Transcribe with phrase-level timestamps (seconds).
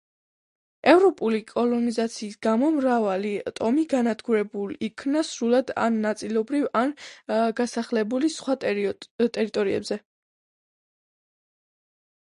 [0.91, 6.95] ევროპული კოლონიზაციის გამო მრავალი ტომი განადგურებულ იქნა სრულად ან ნაწილობრივ, ან
[7.61, 10.01] გასახლებული სხვა ტერიტორიებზე.